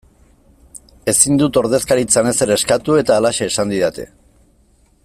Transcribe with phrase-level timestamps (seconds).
[1.13, 4.09] Ezin dut ordezkaritzan ezer eskatu eta halaxe esan didate.